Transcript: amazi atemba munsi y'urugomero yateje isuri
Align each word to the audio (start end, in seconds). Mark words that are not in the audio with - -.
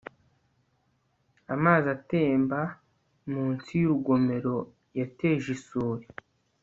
amazi 1.53 1.87
atemba 1.97 2.59
munsi 3.31 3.69
y'urugomero 3.81 4.55
yateje 4.99 5.47
isuri 5.57 6.05